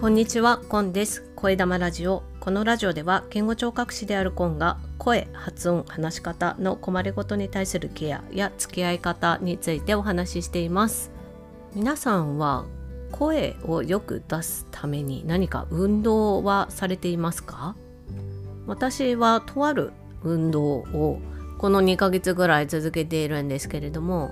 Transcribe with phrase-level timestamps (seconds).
[0.00, 1.28] こんにちは、コンです。
[1.34, 2.22] 声玉ラジオ。
[2.38, 11.10] このラジオでは、言語聴覚士であるコンが、声、発音、話し方の困りごとに対するケアや付き合い方についてお話ししています。
[11.74, 12.64] 皆さんは、
[13.10, 17.74] 声をよく出すために何か運動はされていますか？
[18.68, 19.90] 私はとある
[20.22, 21.20] 運動を
[21.58, 24.30] この2ヶ月ぐらい続けているんですけれども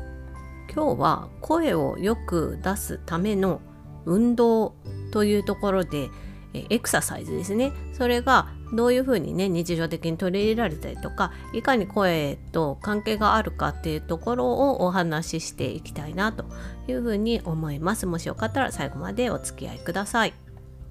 [0.73, 3.61] 今日は声をよく出すための
[4.07, 4.75] 運動
[5.13, 6.09] というところで
[6.55, 7.73] エクササイズですね。
[7.93, 16.47] それがどういうふうにね日常的に取り入れられたりとかいかに声と関係があるかっていうところをお話ししていきたいなと
[16.89, 18.07] いうふうに思います。
[18.07, 20.35] もしよかったら最後までお付き合いください。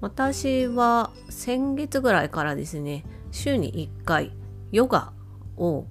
[0.00, 4.32] 私は先月ぐらいからですね週に1回
[4.70, 5.12] ヨガ
[5.56, 5.86] を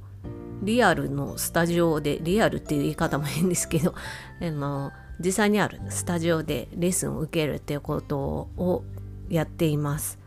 [0.62, 3.94] リアルのスタジオでリアルっていう言い方も変ですけど
[4.42, 8.84] あの実際にあるスタジオでレッスンを受けるっていうことを
[9.30, 10.20] やっています。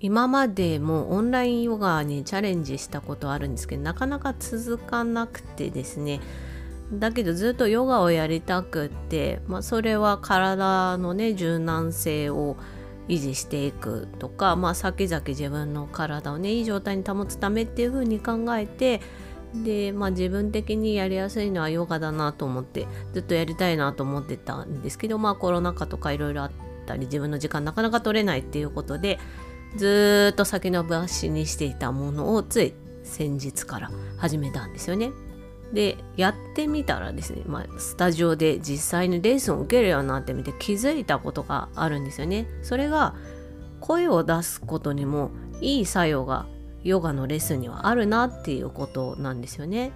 [0.00, 6.20] 今までもオンラインヨガにチャレンジしたことあるんですけどなかなか続かなくてですね。
[6.92, 12.56] だけどずっとヨガをやりたくって、まあ、それは体のね柔軟性を
[13.08, 19.00] 維持していくとか、まあ、先々自分の体をねいい状態に保つためっていうふうに考えて
[19.54, 26.50] で、まあ、自分的にやりやすいのはヨガだなと思ってずっとやりたいなと思ってたんですけど、まあ、コロナ禍とかいろいろあっ
[26.86, 29.18] たり自分の時間なかなか取れないっていうことで
[29.76, 35.12] ずっと先延ばしにしていたものをつい先日から始めたんですよね。
[35.72, 42.48] でやってみたらですね、まあ、スタジオで実際にレッスンを受けるようになってみて気づいたことがあるんですよね。
[42.62, 43.14] それが
[43.78, 46.46] 声を出すことにもいい作用が
[46.82, 49.92] ヨガのレッスンにはあるなっていうことなんですよね。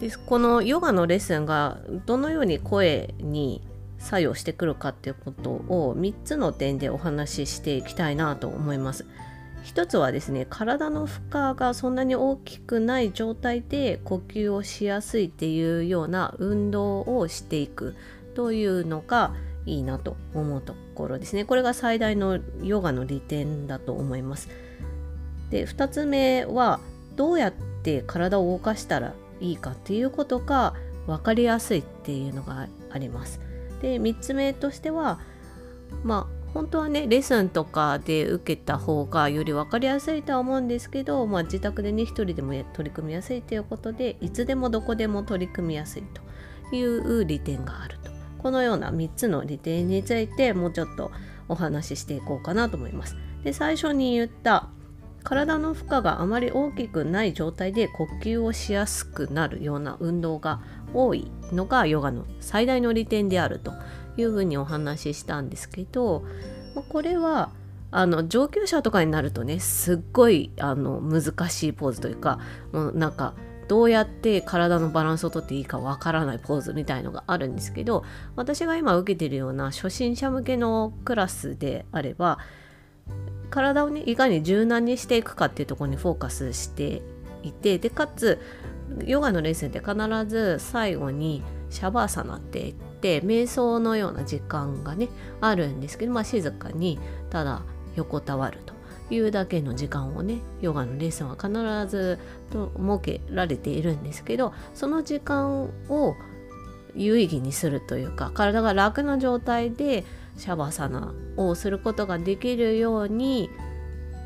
[0.00, 3.62] でこのヨガのレッスンがどのように声に
[3.98, 9.06] 作用してくるかっていうことを3つの点でお話ししていきたいなと思います。
[9.62, 17.94] 一つはですね体の負荷がそんなに大きくない状態で呼吸をしやすいっていうような運動をしていく
[18.34, 19.34] というのが
[19.66, 21.44] いいなと思うところですね。
[21.44, 24.48] これが最大のヨガの利点だと思います。
[25.50, 26.80] で2つ目は
[27.16, 27.52] どうやっ
[27.82, 30.74] て体を動かしたらいいかっていうことが
[31.06, 33.40] 分かりやすいっていうのがあります。
[33.82, 35.20] で3つ目としては
[36.04, 46.02] まあ本当はねレッスンとかで受けた方がより分かりやすいとは思うんですけど、まあ、自宅でね一人でも取り組みやすいということでいつでもどこでも取り組みやすい
[46.70, 51.12] という利点があるとこのような3つの利点についてもうちょっと
[51.48, 53.16] お話ししていこうかなと思います。
[53.44, 54.68] で最初に言った
[55.22, 60.60] 体の負荷があまり大きくない状態で呼吸をしやすくなるような運動が
[60.94, 63.72] 多いのがヨガの最大の利点であると
[64.16, 66.24] いうふうにお話ししたんですけど
[66.88, 67.50] これは
[67.90, 72.38] あの上級者とかになるとねすっごいあの難しいポーズというか
[72.72, 73.34] もうなんか
[73.68, 78.04] どうやって体のバランスをとっていいかわからないポーズみたいのがあるんですけど
[78.34, 82.38] 私が今受けてるような初心者向けのクラスであれば
[83.50, 87.02] 体をねいかに柔軟にしていくかっていうところにフォーカスして
[87.42, 88.38] いてでかつ
[89.04, 89.94] ヨガのレッスンって必
[90.26, 95.08] ず最後にシャバーサナって言って瞑想のような時間がね
[95.40, 96.98] あるんですけど、まあ、静かに
[97.30, 97.62] ただ
[97.96, 98.74] 横たわると
[99.14, 101.50] いうだけの時間をねヨガのレッスンは必
[101.90, 102.18] ず
[102.52, 106.14] と設けられているんですけどその時間を
[106.94, 110.04] 有意義にするというか体が楽な状態で
[110.36, 113.50] シャバサナをすることができるように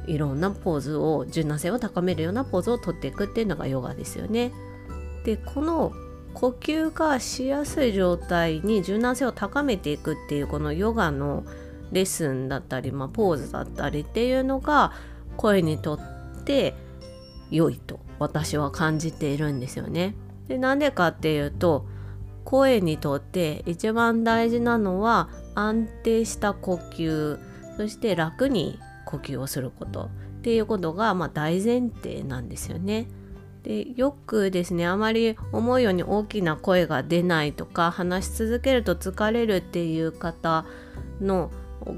[0.07, 4.53] いろんなポーズを柔軟性を高めるようなポーズをとっていくっていうのがヨガですよね。
[5.25, 5.93] でこの
[6.35, 11.45] 呼吸がしやすい状態に柔軟性を高めていくっていうこのヨガの
[11.93, 14.93] レッスンだったり、まあ、ポーズだったりっていうのが
[15.37, 16.01] 声にとっ
[16.45, 16.75] て
[17.51, 20.17] 良いと私は感じているんですよね。
[20.49, 21.87] でなんでかっていうと
[22.45, 27.39] 声にとって一番大事なのは安定した呼吸
[27.77, 30.09] そして楽に呼吸をすることっ
[30.43, 33.07] ていうことがまあ大前提なんですよね。
[33.63, 40.67] でよくですねあまり思うように大きな声が出ないとか話し続けると疲れるっていう方
[41.21, 41.51] の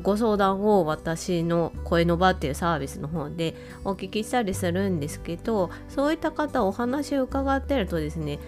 [0.03, 3.55] ご相談を私の声の場っていうサービスの方で
[3.85, 8.39] お聞きしたりするんですけどそういった方お話を伺ってるとですね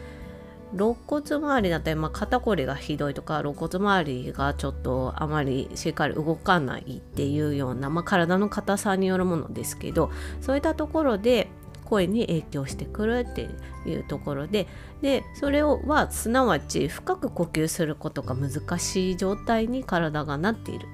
[0.74, 10.10] 肋骨周りだったり、まあ、肩こりがひどいとか肋骨周りがちょっとあまりしっかり動かないっていうような、まあ、体の硬さによるものですけど
[10.40, 11.48] そういったところで
[11.84, 13.48] 声に影響してくるって
[13.88, 14.66] いうところで
[15.00, 20.86] でそれをはすなわち深く呼吸することが難しい状態に体がなっている。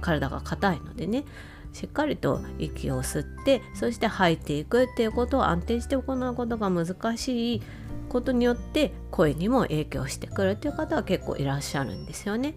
[0.00, 1.24] 体が硬いのでね。
[1.72, 7.62] しっかりと息を吸ってそして吐いていくっていうことを安定して行うことが難しい
[8.14, 12.54] ことによって声にも影響してくるっていう方は結構いらっしゃるんですよね。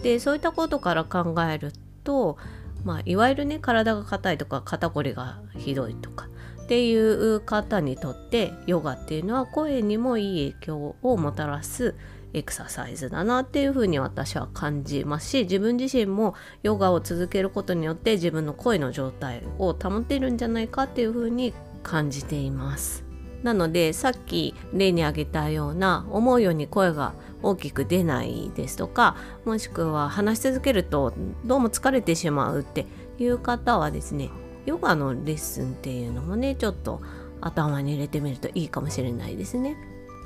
[0.00, 1.72] でそういったことから考える
[2.04, 2.38] と、
[2.84, 6.28] まあ、いわゆるね体が硬いとか肩こりがひどいとか
[6.62, 11.96] っていう方にとってヨガっていうのは声にもいい影響をもたらす
[12.32, 21.52] エクササイズだなっていうふうに私は感じますし自分自身もヨガを続けることによって自分の声の状態を保ってるんじゃないかっていうふうに
[21.82, 23.09] 感じています。
[23.42, 31.14] なのでさっき例に挙げたような思うように声が大きく出ないですとかもしくは話し続けると
[31.44, 32.86] どうも疲れてしまうって
[33.18, 34.30] いう方はですね
[34.66, 37.00] ヨガのレッスンっていうのもねちょっと
[37.40, 39.76] 頭に入れてみるといいかもしれないですね。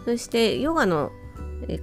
[0.05, 1.13] そしてヨガの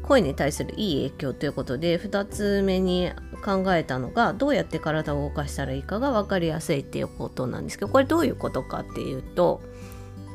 [0.03, 3.11] 声に対するいい影響ということで2つ目に
[3.43, 9.61] 考えたのがどうやって体を動かしたらいいかが分かりやすいっていうことなんですけどこれどういうことかっていうと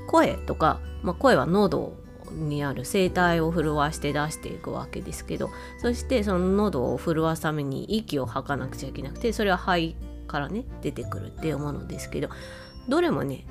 [0.06, 1.94] 声とか、まあ、声は喉
[2.32, 12.29] にある声帯を震わして出していくわけですけどそしてその喉を震わすために息を吐かなくちゃいけなくてそれは肺からね出てくるっていうものですけど
[12.88, 13.47] どれもね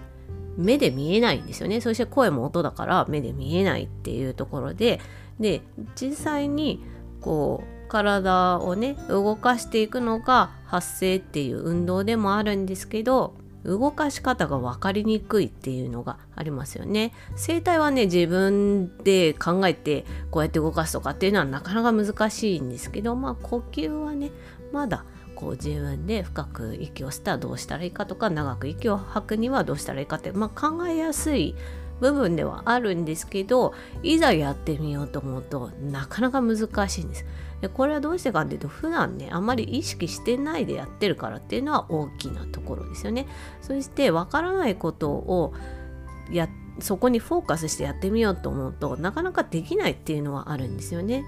[0.58, 1.82] 目で見えないんですよね。
[1.82, 5.02] そして声も音だから目で見えないっていうところで
[5.40, 5.62] で
[5.96, 6.82] 実際に
[7.20, 17.14] こう体をね動かしていくのが発声っていう運動でもあるんですけど動かし方が分かりにくいっていうのがありますよね。
[17.36, 24.32] 声帯はね自分で考えてこうやって動かすとかっていうのはなかなか難しいんですけどまあ呼吸はね
[24.72, 25.04] まだ
[25.36, 31.56] こう自分で深く息を吸ったらどうしたらいいかとか長く息を吐くにはどうしたらいいかって、まあ、考えやすい
[32.00, 33.74] 部分ではあるんですけど
[34.04, 36.58] いざやってみようと思うとなかなか難
[36.90, 37.26] しいんです。
[37.62, 43.28] でこれはどうしてかっていうと普段ねあんまり意識してないでやってるからっていうのは大きなところですよね。
[43.62, 45.54] そしてわからないことを
[46.32, 46.50] や
[46.80, 51.24] そこにフォーカスしてやってみようと思うとなかなかできないっていうのはあるんですよね。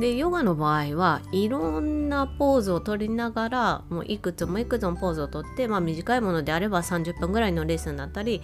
[0.00, 8.40] でヨガの場合はいろんなポーズを取りながらもういくつもいくつもポーズをとって、まあ、短いものであれば30分ぐらいのレッスンだったり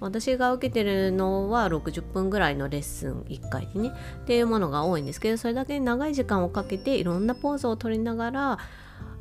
[0.00, 3.92] 私が受けてるのは60分ぐらいのレッスン1回でね。
[4.22, 8.58] っていうものが多いんですけどそれだけ長い時間をかけていろんなポーズを取りながら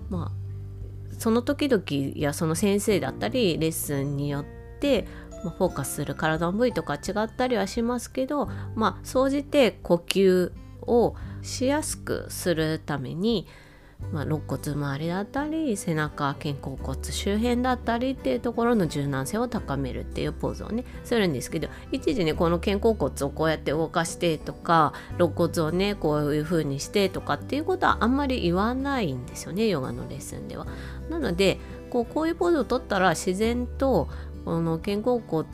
[0.10, 1.84] まあその時々
[2.16, 4.46] やその先生だったりレッスンによっ
[4.80, 5.08] て
[5.44, 10.52] まフォーカスする体の部位とか違ったりはしますけどまあ総じて呼吸
[10.82, 13.48] をしやすくするために
[14.12, 30.68] まあ、肋骨周りだったり背中肩甲骨周辺だったりっていうところの柔軟性を高めるっていうポーズをねするんですけど一時ねこの肩甲骨をこうやって動かしてとか肋骨をねこういう風にしてとかっていうことはあんまり言わないんですよねヨガのレッスンでは。
[31.10, 31.60] なので
[31.90, 34.08] こうこういうポーズをとったら自然と
[34.46, 35.46] この肩甲骨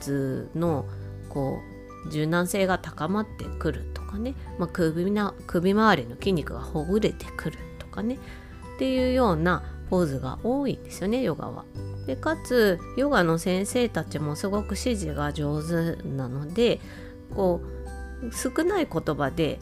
[0.56, 0.86] の
[1.30, 1.60] こ
[2.07, 7.57] う柔軟性が高まってくるとかね、まあ、首な首周りの筋肉がほぐれてくる
[7.94, 8.16] かね
[8.75, 11.66] っていうようなポーズが多いんですよねヨガは。
[12.07, 16.81] でかつヨガの先生たちもすごく指示が上手なので
[17.34, 19.60] こう少ない言葉で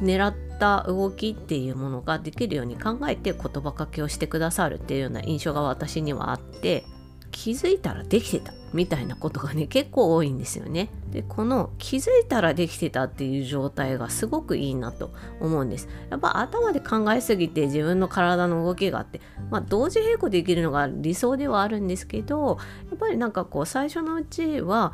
[0.00, 6.84] 狙った動きっていうものができるように考えて言葉かけをしてくださるっていうような印象が私にはあって
[7.30, 10.90] 気づいたらできてたみたいなことがね結構多いんですよね。
[11.10, 15.88] でこの気づいたらできてたっていう状態がすごくいいなと思うんです。
[16.08, 19.20] やっぱ頭で考えすぎて自分の体の動きがあって、
[19.50, 22.58] まあ、同時並行できるのが理想ではあるんですけど
[22.90, 24.92] やっぱりなんかこう最初のうちは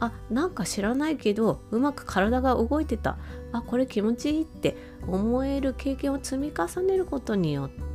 [0.00, 3.16] あなんか知らないけどうまく体が動いてた
[3.52, 4.76] あこれ気持ちいいって
[5.06, 7.93] 思える経験を積み重ねることによって、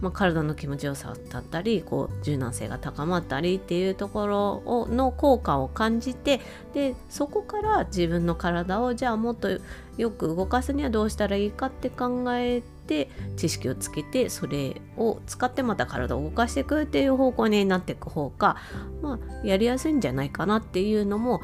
[0.00, 6.40] まあ、体の気持ちよさだったりこう柔軟性が高まったりっていうところをの効果を感じて
[6.74, 9.48] でそこから自分の体をじゃあもっと
[9.96, 18.56] よく動かすにはどうしたらいいかって考えて知識をつけてそれを使ってまた体を動かしていくっていう方向になっていく方が、
[19.02, 21.40] まあ、やりやすいんじゃないかなっていうのも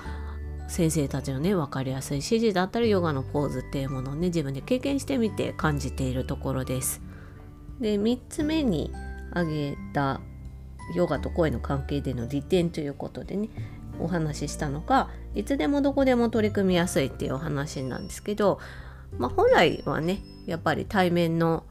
[0.69, 7.12] 先生たちのね分かりやすい指示だったりヨガのポーズっていうものをね自分で経験してみて感じているところです。
[7.81, 8.93] で3つ目に
[9.31, 10.21] 挙げた
[10.95, 13.49] ヨガと声の関係での利点ということでね
[13.99, 18.59] お話ししたのがいつでもどこでも取り組みやすいっていうお話なんですけど、
[19.19, 21.65] まあ、本来はねやっぱり対面の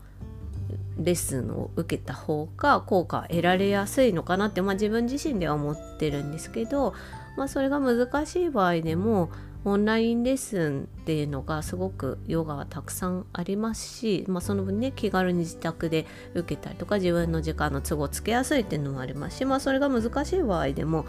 [1.03, 6.93] レッスンを受けた方が効果得られやすいのかなって、まあ、自分自身では思ってるんですけど、
[7.37, 9.31] まあ、それが難しい場合でも
[9.63, 21.05] オンラインレッスンっていうのがすごくヨガはたくさんありますし、まあ、その分ね気軽に自宅で受けたりとか自分の時間の都合をつけやすいっていうのもありますし、まあ、それが難しい場合でも、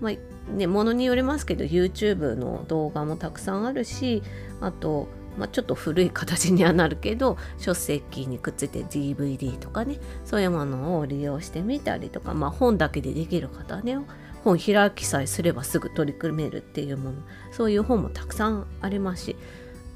[0.00, 4.22] まあね、ものによりますけど YouTube の動画もたくさんあるし
[4.62, 13.98] あとまあ、ちょっと古い形にはなるけど書籍にくっついて DVD とかねそういうものを利用してみたりとか、まあ、本だけでできる方はね
[14.44, 17.16] 本開きさえすればすぐ取り組めるっていうもの
[17.52, 19.36] そういう本もたくさんありますし、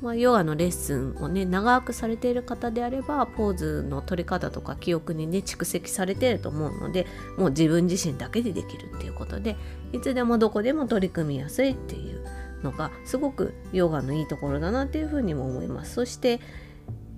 [0.03, 7.07] まあ、ヨガのレッスンをね長くされている方であればポーズの取り方とか記憶にね蓄積されてると思うので
[7.39, 9.57] もう自分自身だけでできるっていうことで
[9.93, 12.24] いつでもどこでも取り組みやすいっていう
[12.65, 15.95] のがすごくヨガのいいところだなっていうふうにも思います。
[15.95, 16.41] そして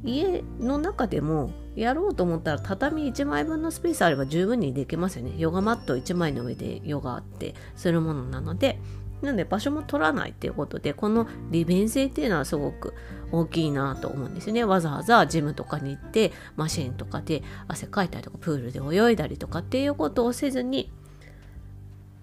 [0.05, 5.35] 家の中でもやろうと思ったら畳1枚分のスペースあれば十分にできますよね。
[5.39, 8.79] ヨガマット1枚の上でヨガってするものなので、
[9.23, 12.95] なので場所も取らないっていうことで、この利便性っていうのはすごく
[13.33, 14.65] 大きいなと思うんですね。
[14.65, 20.93] わざわざジムとかに行ってマシンとかで汗かいたりとかプールで泳いだりとかっていうことをせずに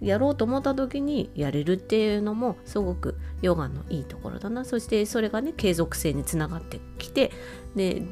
[0.04, 4.66] やろうと思った時にやれるっていうのもすごくヨガのいいところだな。
[4.66, 7.32] そしてそれがね継続性につながってきて
[7.76, 8.04] で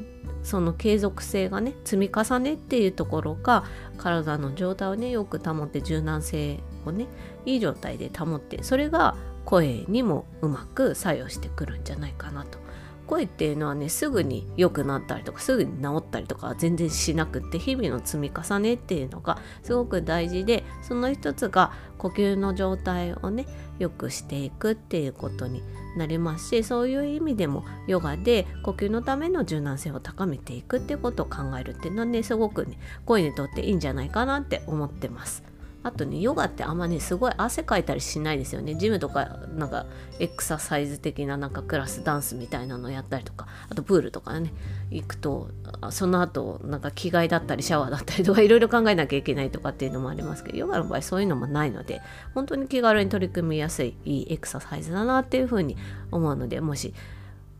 [0.42, 3.64] その継続性がね積み重ねっていうところが
[3.98, 7.06] 体の状態をねよく保って柔軟性をね
[7.44, 12.58] いい状態で保ってそれが声にもうまく作用してくるんじゃないかなと。
[13.06, 23.46] 声っていうのはねすぐに良くなったりとかすぐに治ったりとか全然しなくって日々の積み重ねっていうのがすごく大事でその一つが呼吸の状態をね
[23.78, 25.62] 良くしていくっていうことに
[25.96, 35.51] なりますしそういう意味でもヨガで呼吸のための柔軟性を高めていくっていうことを考えるっていうのはねすごくね声にとっていいんじゃないかなって思ってます。
[35.82, 38.74] あとねヨガってあんまねすごい汗かいたりしないですよね。
[38.74, 39.24] ジムとか
[39.54, 39.86] なんか
[40.18, 43.46] エクササイズ的ななんかクラスダンスみたいなのやったりとか。
[43.68, 44.52] あとプールとかね。
[44.90, 45.48] 行くと
[45.90, 52.02] その後なんか着替えだったりシャワーだったりとかいろいろ考えなきゃいけないとかっていうのもありますけどヨガの場合そういうのもないので
[52.34, 55.76] 本当に気軽に取り組みやすいいいエクササイズだなっていうふうに
[56.10, 56.92] 思うのでもし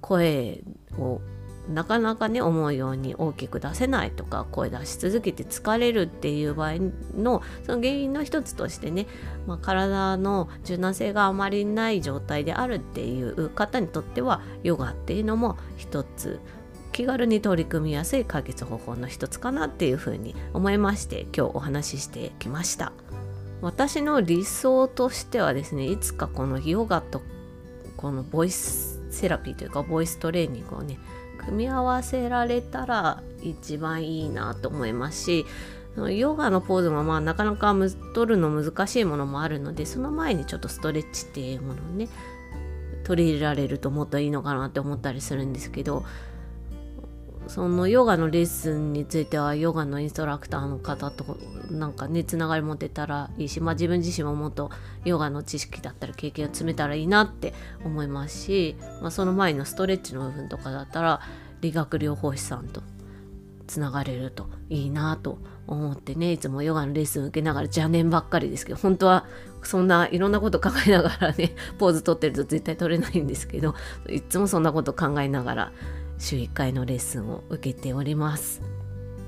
[0.00, 0.62] 声
[0.98, 1.20] を
[1.68, 6.74] なかなかね思うように大きく出せないとか声出し続けて疲れるっていう場合
[7.16, 9.06] のその原因の一つとしてね、
[9.46, 16.40] まあ、体の柔軟性があまりない状態であるっていう方にとってはヨガっていうのも一つ
[16.90, 22.92] 気軽に取り組みやすい解決方法の一つかなっていうふうに思いまして今日お話ししてきました。
[23.62, 27.22] 私の理想としてはですねいつかこのヨガと
[27.96, 30.98] このボイスセラピーというかボイストレーニングをね
[31.46, 35.46] 組み合わせられたら一番いいなと思いますし
[35.96, 37.74] ヨガのポーズもまあなかなか
[38.14, 42.08] 取るの難しいものもあるのでその前にちょっとストレッチっていうものをね
[43.04, 46.04] 取り入れられるともっといいのかなって思ったりするんですけど
[47.48, 51.36] そのヨガのレッスンについてはヨガのインストラクターの方と
[51.70, 54.70] なんかねつながり持てたらいいし、まあ、自分自身ももっと
[55.04, 57.52] ヨガの知識だったり経験を積めたらいいなって
[57.84, 61.20] 思いますし、まあ、その前のストレッチの部分とかだったら
[61.60, 62.82] 理学療法士さんと
[63.66, 69.24] つながれるといいなと思ってねいつもヨガのレッスン受けながら邪念ばっかりですけど本当は
[69.62, 73.74] そんないろんなこと考えながらねポーズ取ってると絶対取れないんですけど
[74.08, 75.72] いつもそんなこと考えながら
[76.22, 78.62] 週1回のレッスンを受けております。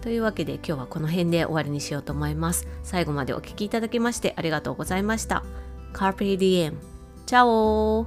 [0.00, 2.68] というわけで今日はこの辺で終わりにしようと思います。
[2.82, 5.44] 最後までお聴きいただきましてありがとうございました。
[5.92, 6.74] Carpe Diem。
[7.26, 8.06] チャオ